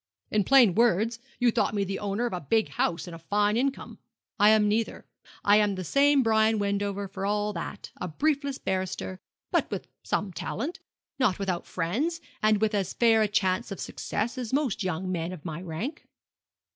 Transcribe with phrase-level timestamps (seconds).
[0.31, 3.55] 'In plain words, you thought me the owner of a big house and a fine
[3.55, 3.99] income.
[4.39, 5.05] I am neither;
[5.43, 9.19] but I am the same Brian Wendover, for all that a briefless barrister,
[9.51, 10.79] but with some talent;
[11.19, 15.31] not without friends; and with as fair a chance of success as most young men
[15.31, 16.03] of my rank.'